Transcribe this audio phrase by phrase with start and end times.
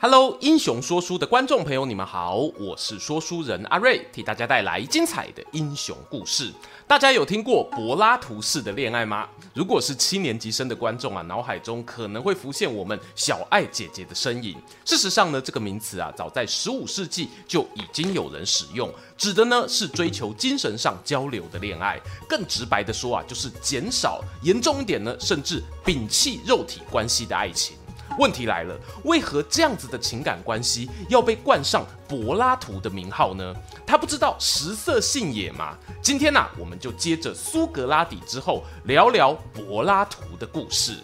[0.00, 6.52] Hello，英雄说书的观众朋友，你们好，我是说书人阿瑞，替大家带来精彩的英雄故事。
[6.86, 9.28] 大家有听过柏拉图式的恋爱吗？
[9.52, 14.56] 如果是七年级生的观众啊，脑海中可能会浮现我们小爱姐姐的身影。
[14.84, 22.00] 事实上呢，这个名词啊，早在十五世纪就已经有人使用，指的呢是追求精神上交流的恋爱。
[22.28, 27.76] 更直白的说啊，就是减少，严重一点呢，甚至摒弃肉体关系的爱情。
[28.18, 33.54] 问题来了，为何这样子的情感关系要被冠上柏拉图的名号呢？
[33.86, 35.76] 他不知道食色性也吗？
[36.00, 40.98] 今天呢、我们就接着苏格拉底之后聊聊柏拉图的故事。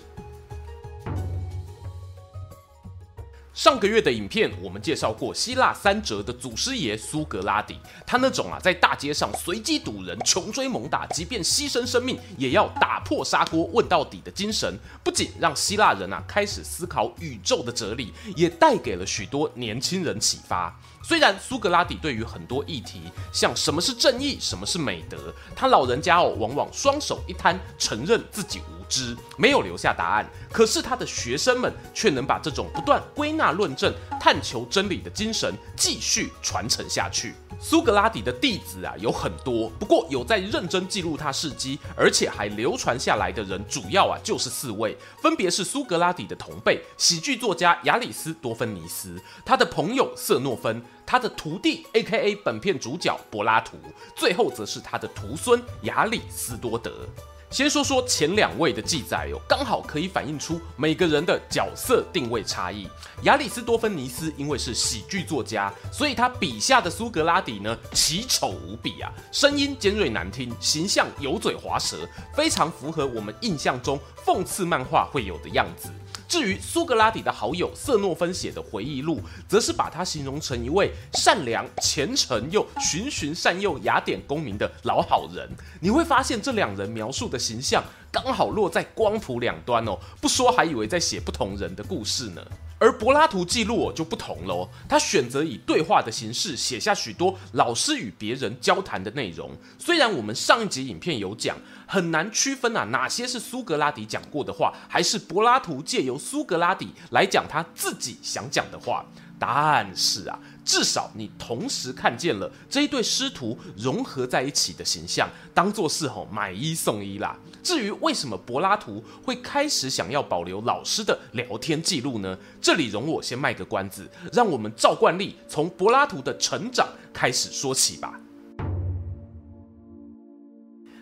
[3.55, 7.79] 上个月的影片，我们介绍过希腊三哲的祖师爷苏格拉底。
[8.05, 20.77] 他那种啊，在大街上随机堵人、穷追猛打，即便牺牲生命也要打破砂锅问到底的精神，不仅让希腊人啊开始思考宇宙的哲理，也带给了许多年轻人启发。
[21.01, 23.03] 虽然苏格拉底对于很多议题，
[23.33, 30.27] 像什么是正义、什么是美德，他老人家哦，往往双手一摊，承认自己无知，没有留下答案。
[30.51, 37.35] 可是他的学生们却能把这种不断归纳大论证、探求真理的精神继续传承下去。
[37.61, 53.77] 苏格拉底的弟子啊有很多，不过有在认真记录他事迹，而且还流传下来的人，主要啊就是四位，分别是苏格拉底的同辈喜剧作家亚里斯多芬尼斯，他的朋友色诺芬，他的徒弟 A.K.A 本片主角柏拉图，
[54.17, 57.07] 最后则是他的徒孙亚里斯多德。
[57.55, 62.89] 先说说前两位的记载哦，刚好可以反映出每个人的角色定位差异。
[63.23, 71.99] 亚里斯多芬尼斯因为是喜剧作家，所以他笔下的苏格拉底呢奇丑无比啊，声音尖锐难听，形象油嘴滑舌，
[72.35, 75.91] 非常符合我们印象中讽刺漫画会有的样子。
[76.29, 85.49] 至于苏格拉底的好友瑟诺芬写的回忆录，则是把他形容成一位善良、虔诚又循循善诱雅典公民的老好人。
[85.81, 92.43] 你会发现这两人描述的形象刚好落在光谱两端哦，不说还以为在写不同人的故事呢。
[92.85, 99.51] 而柏拉图记录就不同喽，他选择以对话的形式写下许多老师与别人交谈的内容。
[99.79, 101.57] 虽然我们上一集影片有讲，
[101.87, 109.03] 很难区分啊哪些是苏格拉底讲过的话，还是柏拉图借由苏格拉底来讲他自己想讲的话。
[109.47, 117.37] 但是啊，至少你同时看见了这一对师徒融合在一起的形象，当做是吼买一送一啦。
[117.63, 122.35] 至于为什么柏拉图会开始想要保留老师的聊天记录呢？
[122.59, 128.19] 这里容我先卖个关子，让我们照惯例从柏拉图的成长开始说起吧。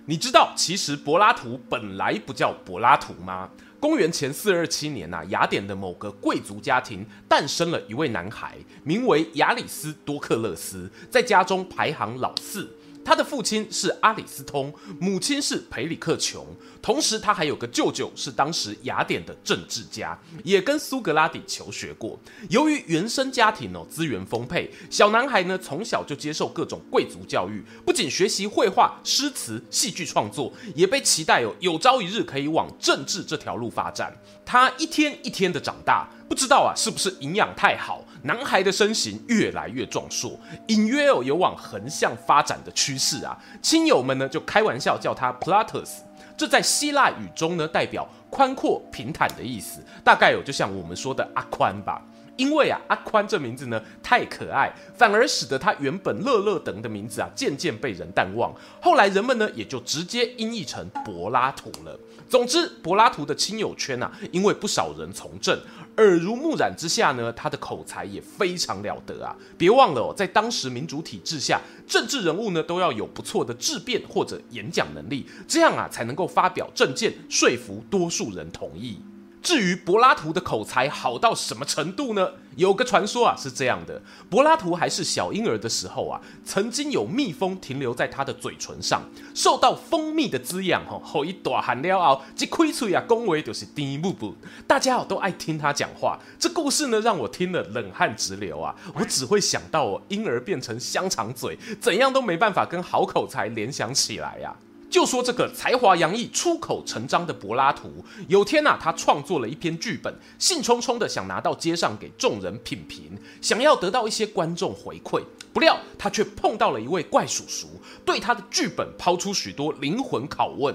[0.04, 3.48] 你知道其实柏拉图本来不叫柏拉图吗？
[3.82, 12.71] 公元前四二七年呐，雅典的某个贵族家庭诞生了一位男孩，名为亚里斯多克勒斯，在家中排行老四。
[13.05, 16.47] 他的父亲是阿里斯通，母亲是培里克琼，
[16.81, 22.19] 同时他还有个舅舅是当时雅典的政治家，也跟苏格拉底求学过。
[22.49, 34.17] 由于原生家庭哦资源丰沛，小男孩呢从小就接受各种贵族教育，不仅学习绘画、诗词、戏剧创作，也被期待哦有朝一日可以往政治这条路发展。
[34.45, 38.05] 他一天一天的长大，不知道啊是不是营养太好。
[38.22, 40.38] 男孩的身形越来越壮硕，
[40.69, 43.37] 隐约有有往横向发展的趋势啊。
[43.60, 45.99] 亲友们呢就开玩笑叫他 Platus，
[46.37, 52.00] 这在希腊语中呢代表宽阔平坦的意思，大概有就像我们说的阿宽吧。
[52.37, 58.53] 因为啊阿宽这名字呢太可爱，反而使得他原本乐乐等的名字啊渐渐被人淡忘。
[58.81, 61.98] 后来人们呢也就直接音译成柏拉图了。
[62.28, 65.59] 总之，柏拉图的亲友圈啊，因为不少人从政。
[65.98, 69.36] 耳濡目染之下呢，他的口才也非常了得啊！
[69.59, 78.98] 别忘了哦，在当时民主体制下，政治人物呢都要有不错的质辩或者演讲能力，这样啊才能够发表政见，说服多数人同意。
[79.42, 82.30] 至于柏拉图的口才好到什么程度呢？
[82.56, 84.00] 有个传说啊是这样的：
[84.30, 89.03] 柏拉图还是小婴儿的时候啊，曾经有蜜蜂停留在他的嘴唇上，
[89.34, 94.34] 受到蜂蜜的滋养，吼，后一大喊了后，这开嘴啊，恭维就是甜不不，
[94.66, 96.18] 大家哦都爱听他讲话。
[96.38, 98.74] 这故事呢，让我听了冷汗直流啊！
[98.95, 104.72] 我只会想到哦，婴儿变成香肠嘴，怎样都没办法跟好口才联想起来呀、啊。
[104.92, 115.22] 就说这个才华洋溢、出口成章的柏拉图，有天呐、啊，他创作了一篇剧本，兴冲冲的想拿到街上给众人品评，想要得到一些观众回馈。
[115.54, 117.68] 不料他却碰到了一位怪叔叔，
[118.04, 120.74] 对他的剧本抛出许多灵魂拷问。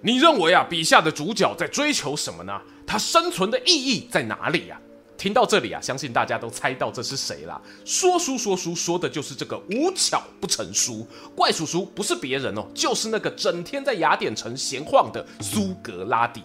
[0.00, 2.58] 你认为啊，笔下的主角在追求什么呢？
[2.86, 4.80] 他生存的意义在哪里呀、
[5.22, 7.60] 听到这里啊，相信大家都猜到这是谁啦？
[7.84, 16.42] 说书说书说的就是这个无巧不成书怪叔叔，不是别人哦，就是那个整天在雅典城闲晃的苏格拉底。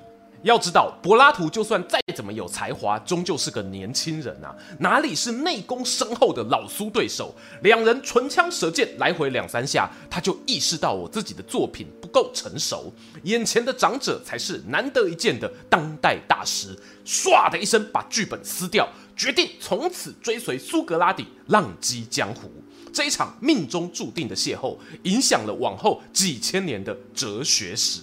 [0.48, 7.36] 要知道，柏拉图就算再怎么有才华，终究是个年轻人啊，哪里是内功深厚的老苏对手？
[7.64, 16.74] 两人唇枪舌剑来回两三下，他就意识到我自己的作品不够成熟，眼前的长者才是难得一见的当代大师。
[17.06, 22.50] 唰的一声把剧本撕掉，决定从此追随苏格拉底，浪迹江湖。
[22.94, 28.00] 这一场命中注定的邂逅，影响了往后几千年的哲学史。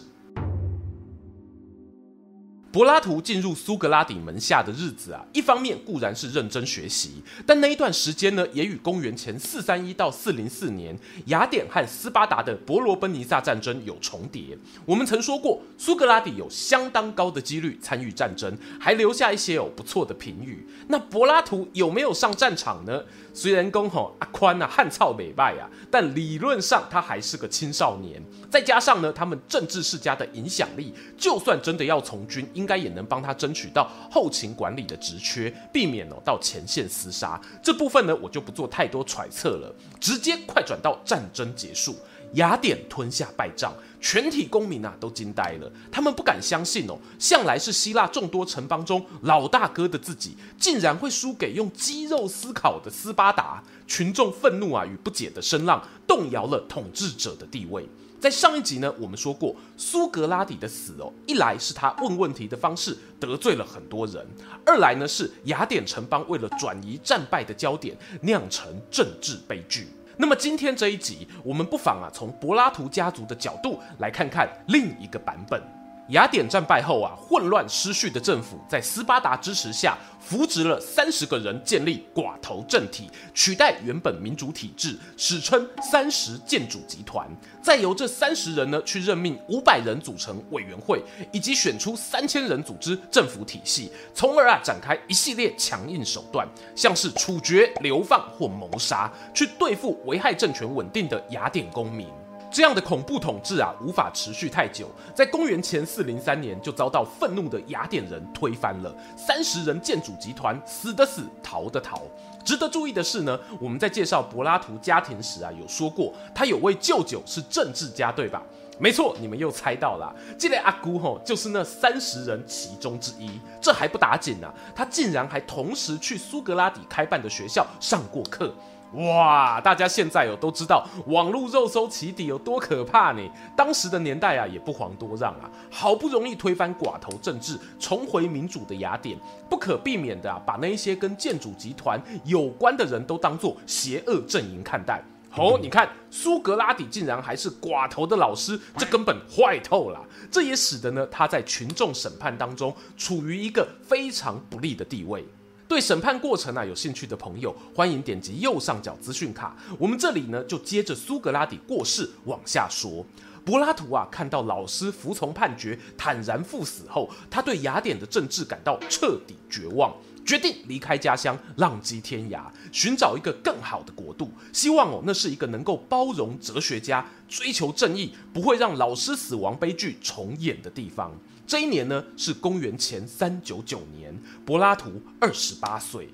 [2.75, 14.59] 柏拉图进入苏格拉底门下的日子啊，一方面固然是认真学习，但那一段时间呢，也与公元前四三一到四零四年雅典和斯巴达的伯罗奔尼撒战争有重叠。
[14.85, 20.67] 我们曾说过，苏格拉底有相当高的几率参与战争，还留下一些有不错的评语。
[20.89, 23.05] 那柏拉图有没有上战场呢？
[23.35, 28.23] 虽然公吼阿宽啊汉操美败啊，但理论上他还是个青少年。
[28.49, 37.41] 再加上呢，他们政治世家的影响力，就算真的要从军，应该也能帮他争取到后勤管理的职缺，避免哦到前线厮杀。
[37.61, 41.97] 这部分呢，我就不做太多揣测了，直接快转到战争结束，
[42.33, 53.63] 雅典吞下败仗，全体公民啊都惊呆了，他们不敢相信哦，向来是希腊众多城邦中老大哥的自己，竟然会输给用肌肉思考的斯巴达。
[53.87, 57.87] 群众愤怒啊与不解的声浪，动摇了统治者的地位。
[58.19, 64.27] 在上一集呢，我们说过苏格拉底的死哦，一来是他问问题的方式得罪了很多人，
[64.65, 69.89] 二来呢是雅典城邦为了转移战败的焦点，酿成政治悲剧。
[70.17, 75.61] 那么今天这一集，我们不妨啊从柏拉图家族的角度来看看另一个版本。
[76.09, 87.27] 雅典战败后啊，混乱失序的政府在斯巴达支持下，扶植了三十个人建立寡头政体，取代原本民主体制，史称三十建主集团。
[87.63, 91.03] 再由这三十人呢去任命五百人组成委员会，
[91.33, 96.47] 以及选出三千人组织政府体系，从而啊展开一系列强硬手段，
[96.77, 102.07] 像是处决、流放或谋杀，去对付危害政权稳定的雅典公民。
[102.55, 108.95] 这样的恐怖统治啊，无法持续太久，在公元前四零三年就遭到愤怒的雅典人推翻了。
[109.17, 112.03] 三十人建主集团死的死，逃的逃。
[112.45, 118.41] 值得注意的是呢，我们在介绍柏拉图家庭时啊，有说过他有位舅舅是政治家，对吧？
[118.79, 123.29] 没错，你们又猜到了，这位阿姑吼就是那三十人其中之一。
[123.61, 128.55] 这还不打紧啊，他竟然还同时去苏格拉底开办的学校上过课。
[128.95, 133.21] 哇，大家现在有都知道网络肉搜起底有多可怕呢？
[133.57, 139.19] 当时的年代啊，也不遑多让啊，好不容易推翻寡头政治，重回民主的雅典，
[139.51, 145.03] 不可避免的啊，把那一些跟建主集团有关的人都当作邪恶阵营看待。
[145.37, 150.01] 哦，你看苏格拉底竟然还是寡头的老师，这根本坏透了。
[150.31, 155.27] 这也使得呢，他在群众审判当中处于一个非常不利的地位。
[155.67, 159.57] 对审判过程啊有兴趣的朋友，欢迎点击右上角资讯卡。
[159.79, 163.05] 我们这里呢就接着苏格拉底过世往下说。
[163.45, 169.95] 柏拉图啊看到老师服从判决，坦然赴死后，他对雅典的政治感到彻底绝望，
[170.25, 174.31] 决定离开家乡，浪迹天涯，寻找一个更好的国度。
[174.51, 181.13] 希望哦那是一个能够包容哲学家、追求正义、不会让老师死亡悲剧重演的地方。
[181.47, 186.09] 这一年呢，是公元前三九九年，柏拉图二十八岁。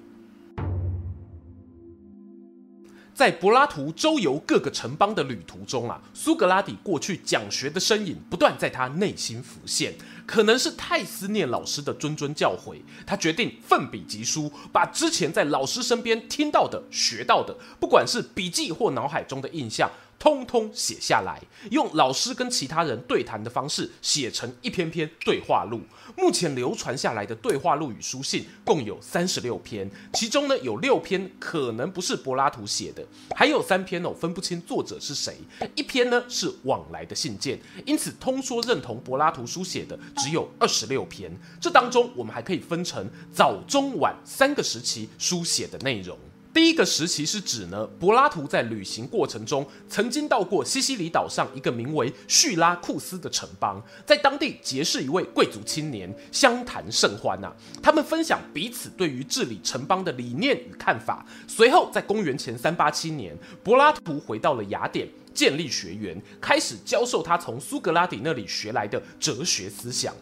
[3.15, 9.95] 在柏拉图周游各个城邦的旅途中啊，苏格拉底过去讲学的身影不断在他内心浮现，
[10.27, 19.91] 可能是太思念老师的谆谆教诲，他决定奋笔疾书，把之前在老师身边听到的、学到的，不管是笔记或脑海中的印象。
[20.21, 25.81] 通通写下来，用老师跟其他人对谈的方式写成一篇篇对话录。
[26.15, 33.03] 目前流传下来的对话录与书信共有三十六篇，其中呢有六篇可能不是柏拉图写的，
[33.35, 35.39] 还有三篇哦分不清作者是谁，
[35.75, 37.59] 一篇呢是往来的信件。
[37.87, 41.35] 因此，通说认同柏拉图书写的只有二十六篇。
[41.59, 46.19] 这当中我们还可以分成早、中、晚三个时期书写的内容。
[46.53, 57.57] 第一个时期是指呢，柏拉图在旅行过程中曾经到过西西里岛上一个名为叙拉库斯的城邦，在当地结识一位贵族青年，相谈甚欢呐、啊。
[57.81, 61.25] 他们分享彼此对于治理城邦的理念与看法。
[61.47, 70.13] 随后，在公元前三八七年，柏拉图回到了雅典，建立学园，开始教授他从苏格拉底那里学来的哲学思想。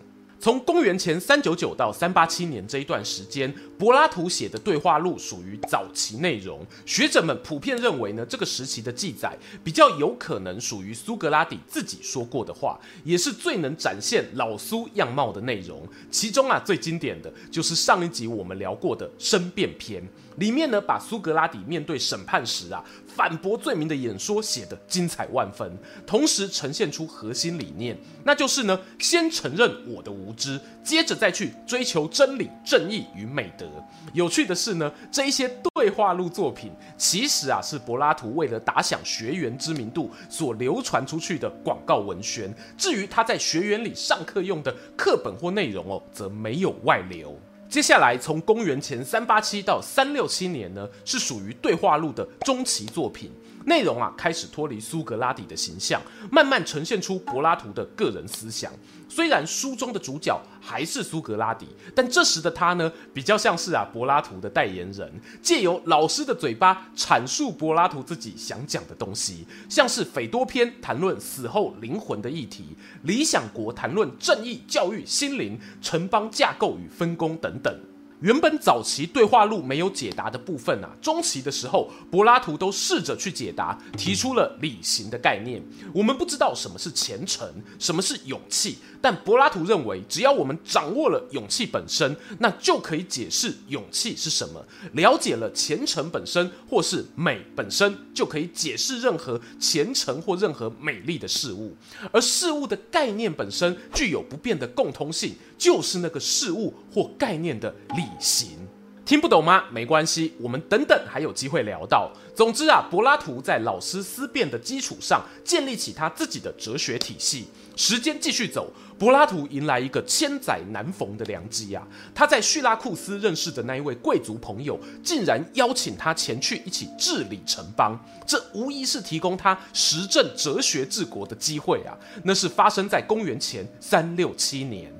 [0.40, 6.64] 从公元前三九九到三八七年这一段时间，柏拉图写的对话录属于早期内容。
[6.86, 15.82] 学者们普遍认为呢，这个时期的记载比较有可能属于苏格拉底自己说过的话，也是最能展现老苏样貌的内容。
[16.08, 20.00] 其中啊，最经典的就是上一集我们聊过的申辩篇。
[20.36, 22.84] 里面呢，把苏格拉底面对审判时啊，
[23.18, 33.66] 反驳罪名的演说写得精彩万分，同时呈现出核心理念，那就是呢，先承认我的无知，接着再去追求真理、正义与美德。
[34.12, 42.54] 有趣的是呢，这一些对话录作品，其实啊，是柏拉图为了打响学员知名度所流传出去的广告文宣。
[42.76, 47.36] 至于他在学员里上课用的课本或内容哦，则没有外流。
[47.68, 53.30] 接下来，从公元前三八七到三六七年呢，是属于对话录的中期作品。
[53.68, 56.00] 内容啊，开始脱离苏格拉底的形象，
[56.32, 58.72] 慢慢呈现出柏拉图的个人思想。
[59.10, 65.10] 虽然书中的主角还是苏格拉底，但这时的他呢，比较像是啊柏拉图的代言人，
[65.42, 77.78] 借由老师的嘴巴阐述柏拉图自己想讲的东西，像是斐多篇谈论死后灵魂的议题，理想国谈论正义、教育、心灵、城邦架构与分工等等。
[78.20, 85.62] 原本早期对话录没有解答的部分啊，中期的时候，柏拉图都试着去解答，提出了理行的概念。
[85.94, 87.48] 我们不知道什么是虔诚，
[87.78, 94.64] 什么是勇气，但柏拉图认为，只要我们掌握了勇气本身，那就可以解释勇气是什么。
[94.94, 101.76] 了解了虔诚本身，或是美本身，就可以解释任何虔诚或任何美丽的事物。
[102.10, 108.68] 而事物的概念本身具有不变的共通性，就是那个事物或概念的理行。
[109.04, 109.64] 听不懂吗？
[109.72, 112.12] 没关系，我们等等还有机会聊到。
[112.34, 117.48] 总之啊，柏拉图在老师思辨的基础上建立起他自己的哲学体系。
[117.74, 121.82] 时间继续走，柏拉图迎来一个千载难逢的良机啊！
[122.14, 131.96] 他在叙拉库斯认识的那一位贵族朋友，竟然邀请他前去一起治理城邦，这无疑是提供他实证哲学治国的机会啊！
[132.24, 134.92] 那是发生在公元前三六七年。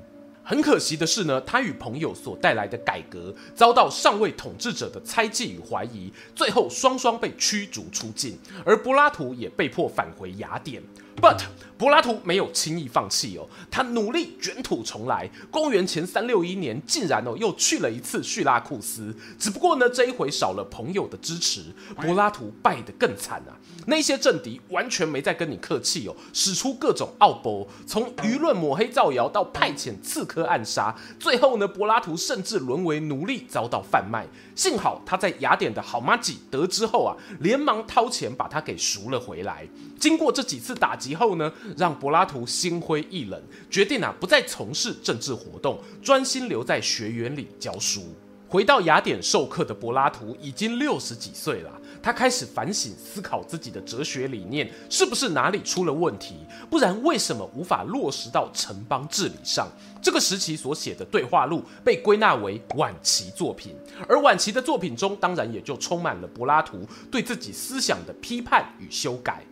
[0.49, 10.81] 很可惜的是呢，他与朋友所带来的改革遭到上位统治者的猜忌与怀疑，最后双双被驱逐出境，而柏拉图也被迫返回雅典。
[11.21, 11.41] But
[11.79, 15.29] 柏拉图没有轻易放弃哦，他努力卷土重来。
[15.49, 21.63] 公元前三六一年，竟然哦又去了一次叙拉库斯，只不过呢这一回少了朋友的支持，
[21.95, 23.55] 柏拉图败得更惨啊！
[23.87, 34.27] 那些政敌完全没再跟你客气哦，使出各种奥步，从舆论抹黑造谣到派遣刺客暗杀，最后呢柏拉图甚至沦为奴隶，遭到贩卖。
[34.53, 39.65] 幸好他在雅典的好麻吉得知后啊，连忙掏钱把他给赎了回来。
[39.97, 48.01] 经过这几次打击后呢，让柏拉图心灰意冷，决定啊不再从事政治活动，专心留在学园里教书。
[48.47, 51.71] 回到雅典授课的柏拉图已经六十几岁了，
[52.01, 59.67] 他开始反省思考自己的哲学理念是不是哪里出了问题，不然为什么无法落实到城邦治理上？
[60.01, 63.75] 这个时期所写的对话录被归纳为晚期作品，
[64.07, 69.45] 而晚期的作品中，当然也就充满了柏拉图对自己思想的批判与修改。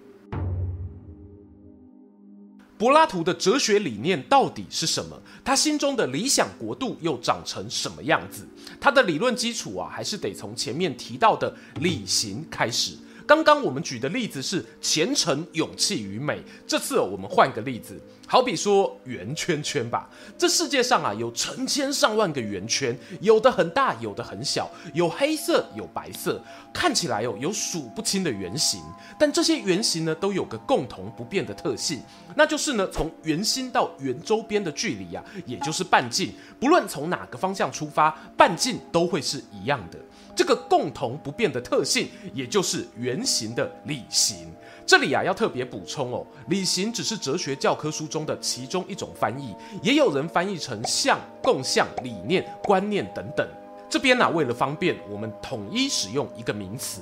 [2.77, 5.19] 柏拉图的哲学理念到底是什么？
[5.43, 8.47] 他心中的理想国度又长成什么样子？
[8.79, 12.95] 他的理论基础啊，还是得从前面提到的理行开始。
[13.27, 18.01] 刚刚我们举的例子是虔诚、勇气与美，这次我们换个例子。
[18.25, 26.41] 好比说圆圈圈吧，这世界上啊有成千上万个圆圈，有的很大，有的很小，有黑色，有白色，
[26.73, 28.81] 看起来哦有数不清的圆形。
[29.19, 32.01] 但这些圆形呢都有个共同不变的特性，
[32.35, 39.99] 那就是呢从圆心到圆周边的距离呀、啊，也就是半径，不论从哪个方向出发，半径都会是一样的。
[40.37, 44.53] 这个共同不变的特性，也就是原型的理型。
[44.85, 53.45] 这里啊，要特别补充哦，理型只是哲学教科书中的其中一种翻译，也有人翻译成像、共相、理念、观念等等。
[53.89, 57.01] 这边呢、啊，为了方便，我们统一使用一个名词。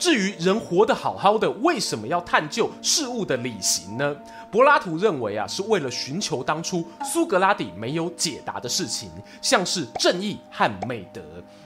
[0.00, 4.16] 至于人活得好好的，为什么要探究事物的理型呢？
[4.50, 9.10] 柏拉图认为啊，是为了寻求当初苏格拉底没有解答的事情，
[9.42, 11.20] 像是正义和美德。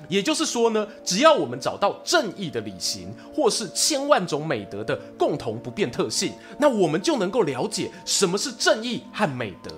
[0.08, 9.70] 也就是说呢，只要我们找到正义的理型，或是千万种美德的共同不变特性，那我们就能够了解什么是正义和美德。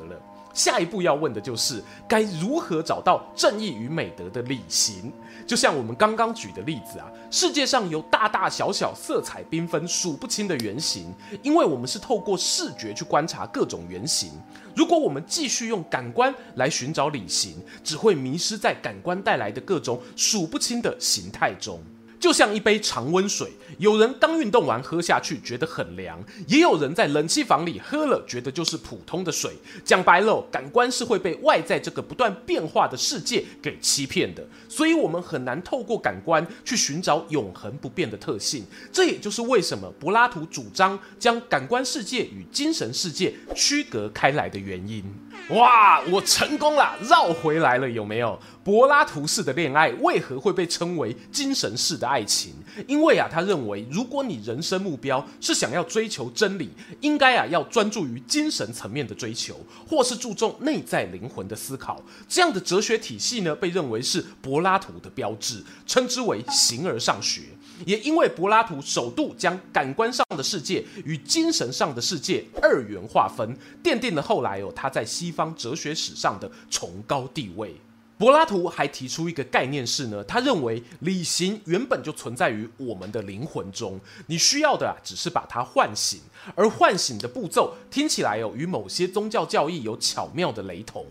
[0.56, 5.12] 下一步要问的就是该如何找到正义与美德的理型？
[5.46, 14.30] 就像我们刚刚举的例子啊，世界上有大大小小、色彩缤纷、数不清的圆形，因为我们是透过视觉去观察各种圆形。
[14.74, 21.78] 如果我们继续用感官来寻找理型，只会迷失在感官带来的各种数不清的形态中。
[22.26, 29.52] 就像一杯常温水，有人刚运动完喝下去觉得很凉，也有人在冷气房里喝了觉得就是普通的水。
[29.84, 38.66] 讲白了，感官是会被外在这个不断变化的世界给欺骗的，所以我们很难透过感官去寻找永恒不变的特性。
[38.90, 45.04] 这也就是为什么柏拉图主张将感官世界与精神世界区隔开来的原因。
[45.50, 48.36] 哇，我成功了，绕回来了，有没有？
[48.66, 52.52] 柏拉图式的恋爱为何会被称为精神式的爱情？
[52.88, 56.70] 因为啊，他认为如果你人生目标是想要追求真理，
[57.00, 59.56] 应该啊要专注于精神层面的追求，
[59.88, 62.02] 或是注重内在灵魂的思考。
[62.26, 67.42] 这样的哲学体系呢，被认为是柏拉图的标志，称之为形而上学。
[67.84, 77.72] 也因为柏拉图首度将感官上的世界与精神上的世界二元划分，奠定了后来哦他在西方哲学史上的崇高地位。
[78.18, 86.20] 柏拉图还提出一个概念是呢，他认为理型原本就存在于我们的灵魂中，你需要的啊只是把它唤醒，
[86.54, 91.04] 而唤醒的步骤听起来哦与某些宗教教义有巧妙的雷同。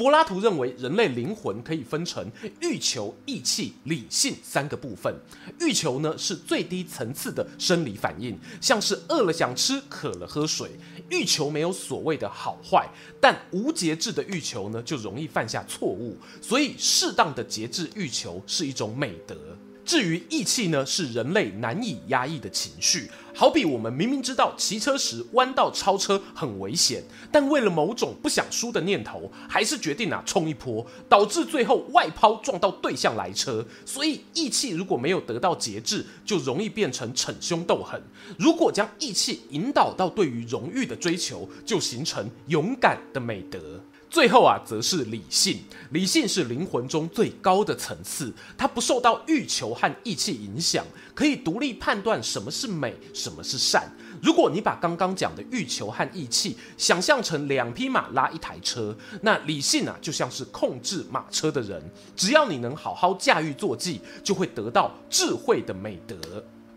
[0.00, 2.26] 柏拉图认为人类灵魂可以分成
[2.62, 5.14] 欲求、意气、理性三个部分。
[5.60, 10.70] 欲求呢是最低层次的生理反应，像是饿了想吃，渴了喝水。
[11.10, 12.88] 欲求没有所谓的好坏，
[13.20, 16.16] 但无节制的欲求呢，就容易犯下错误。
[16.40, 19.36] 所以，适当的节制欲求是一种美德。
[19.84, 23.10] 至于义气呢，是人类难以压抑的情绪。
[23.32, 33.64] 好比我们明明知道骑车时弯道超车很危险，但为了某种不想输的念头，还是决定啊冲一波，导致最后外抛撞到对向来车。
[33.86, 38.00] 所以义气如果没有得到节制，就容易变成逞凶斗狠。
[38.38, 43.80] 如果将义气引导到对于荣誉的追求，就形成勇敢的美德。
[44.10, 45.60] 最后啊，则是理性。
[45.92, 53.90] 理性是灵魂中最高的层次，它不受到欲求和意气影响，可以独立判断什么是美，什么是善。
[54.20, 61.82] 如果你把刚刚讲的欲求和意气想象成两匹马拉一台车，那理性啊，就像是控制马车的人。
[62.14, 66.16] 只要你能好好驾驭坐骑，就会得到智慧的美德。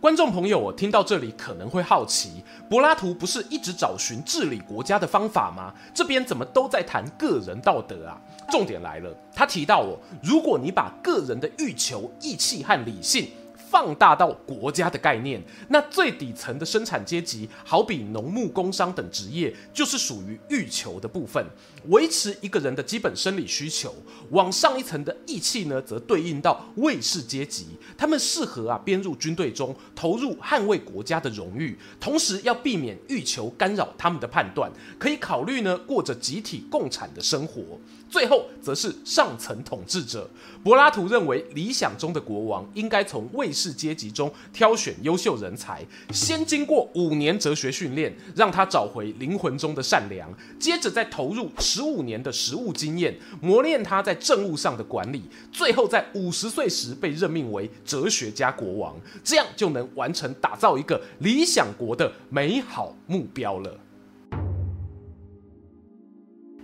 [0.04, 5.74] 观众朋友，我听到这里可能会好奇，柏拉图不是一直找寻治理国家的方法吗？
[5.94, 8.20] 这边怎么都在谈个人道德啊？
[8.50, 21.44] 重点来了，他提到哦，如果你把个人的欲求、义气和理性，放大到国家的概念，那最底层的生产阶级，好比农牧工商等职业，就是属于欲求的部分，
[21.88, 23.94] 维持一个人的基本生理需求。
[24.30, 27.68] 往上一层的义气呢，则对应到卫士阶级，
[27.98, 37.62] 他们适合啊编入军队中，投入捍卫国家的荣誉，同时要避免欲求干扰他们的判断，可以考虑呢过着集体共产的生活。
[38.10, 40.30] 最后则是上层统治者，
[40.64, 63.76] 柏拉图认为理想中的国王应该从卫士阶级中挑选优秀人才，先经过五年哲学训练，让他找回灵魂中的善良，接着再投入十五年的实务经验，磨练他在政务上的管理，最后在五十岁时被任命为哲学家国王，这样就能完成打造一个理想国的美好目标了。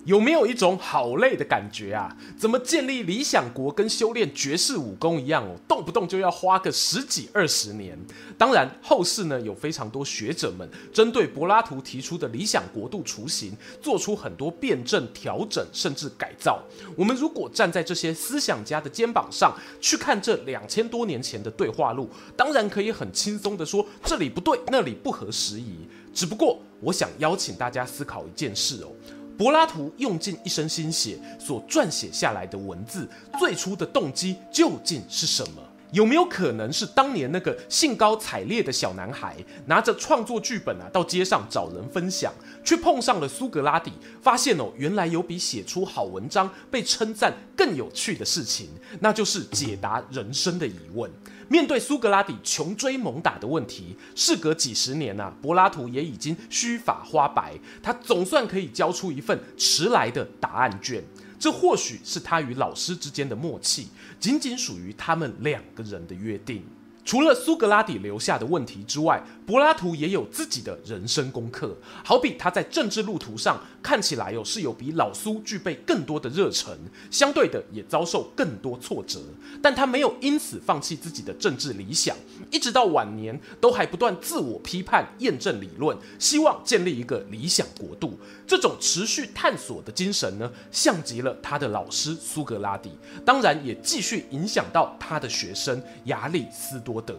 [0.06, 2.16] 有没有一种好累的感觉啊？
[2.38, 7.98] 怎么建立理想国跟修炼绝世武功一样哦，动不动就要花个十几二十年。
[8.38, 16.64] 当然，后世呢有非常多学者们针对柏拉图提出的理想国度雏形，做出很多辩证、调整，甚至改造。
[16.96, 25.88] 我们如果站在这些思想家的肩膀上去看这两千多年前的对话录，当然可以很轻松地说这里不对，那里不合时宜。
[26.12, 28.90] 只不过，我想邀请大家思考一件事哦。
[29.40, 33.08] 柏拉图用尽一生心血所撰写下来的文字，
[33.40, 35.64] 最初的动机究竟是什么？
[35.92, 42.32] 有没有可能是当年那个兴高采烈的小男孩，拿着创作剧本啊到街上找人分享，
[42.64, 51.10] 却碰上了苏格拉底，发现哦，原来有比写出好文章被称赞更有趣的事情，那就是解答人生的疑问。
[51.48, 61.04] 面对苏格拉底穷追猛打的问题，事隔几十年啊，柏拉图也已经须发花白，他总算可以交出一份迟来的答案卷。
[61.40, 63.88] 这或许是他与老师之间的默契，
[64.20, 66.64] 仅仅属于他们两个人的约定。
[67.06, 71.76] 除了苏格拉底留下的问题之外，柏拉图也有自己的人生功课。
[72.04, 76.78] 好比他在政治路途上看起来哦是有比老苏具备更多的热忱，
[77.10, 79.20] 相对的也遭受更多挫折，
[79.62, 82.16] 但他没有因此放弃自己的政治理想，
[82.52, 88.20] 一直到晚年都还不断自我批判、验证理论，希望建立一个理想国度。
[88.46, 92.92] 这种持续探索的精神呢，像极了他的老师苏格拉底，
[93.26, 97.16] 当然也继续影响到他的学生亚里斯多德。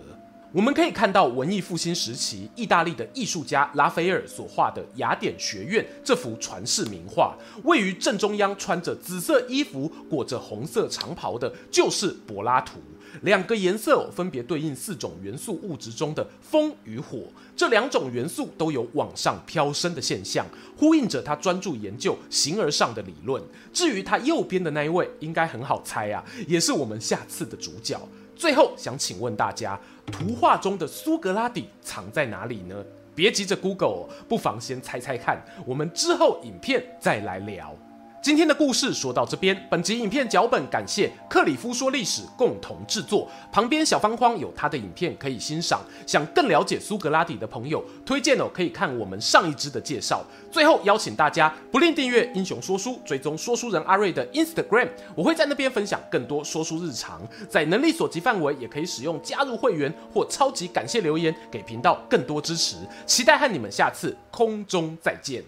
[0.53, 12.81] 我们可以看到文艺复兴时期意大利的艺术家拉斐尔所画的《雅典学院》这幅传世名画，位于正中央，穿着紫色衣服、裹着红色长袍的，就是柏拉图。
[13.23, 17.19] 两个颜色分别对应四种元素物质中的风与火，
[17.57, 20.45] 这两种元素都有往上飘升的现象，
[20.77, 23.41] 呼应着他专注研究形而上的理论。
[23.73, 28.01] 至于他右边的那一位，应该很好猜啊，也是我们下次的主角。
[28.41, 29.79] 最后想请问大家，
[30.11, 32.83] 图画中的苏格拉底藏在哪里呢？
[33.15, 37.77] 别急着 Google，不妨先猜猜看，我们之后影片再来聊。
[38.23, 45.81] 今天的故事说到这边，本集影片脚本感谢克里夫说历史共同制作，旁边小方框有他的影片可以欣赏。
[46.07, 50.23] 想更了解苏格拉底的朋友，推荐哦可以看我们上一支的介绍。
[50.51, 57.27] 最后邀请大家不吝订阅英雄说书，追踪说书人阿瑞的 Instagram，我会在那边分享更多说书日常。
[57.49, 62.77] 在能力所及范围，也可以使用加入会员或超级感谢留言给频道更多支持。
[63.07, 65.43] 期待和你们下次空中再见。